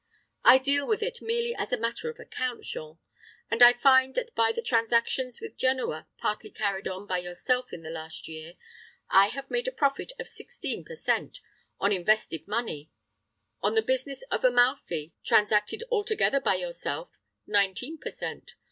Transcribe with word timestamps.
I 0.43 0.57
deal 0.57 0.87
with 0.87 1.03
it 1.03 1.19
merely 1.21 1.53
as 1.53 1.71
a 1.71 1.77
matter 1.77 2.09
of 2.09 2.19
account, 2.19 2.63
Jean; 2.63 2.97
and 3.51 3.61
I 3.61 3.73
find 3.73 4.15
that 4.15 4.33
by 4.33 4.51
the 4.51 4.63
transactions 4.63 5.39
with 5.39 5.57
Genoa, 5.59 6.07
partly 6.17 6.49
carried 6.49 6.87
on 6.87 7.05
by 7.05 7.19
yourself 7.19 7.71
in 7.71 7.83
the 7.83 7.91
last 7.91 8.27
year, 8.27 8.55
I 9.11 9.27
have 9.27 9.51
made 9.51 9.67
a 9.67 9.71
profit 9.71 10.11
of 10.17 10.27
sixteen 10.27 10.83
per 10.83 10.95
cent, 10.95 11.39
on 11.79 11.91
invested 11.91 12.47
money; 12.47 12.89
on 13.61 13.75
the 13.75 13.83
business 13.83 14.23
of 14.31 14.43
Amalfi, 14.43 15.13
transacted 15.23 15.83
altogether 15.91 16.39
by 16.39 16.55
yourself 16.55 17.11
nineteen 17.45 17.99
per 17.99 18.09
cent. 18.09 18.53